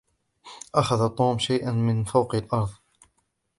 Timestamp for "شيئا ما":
1.39-1.93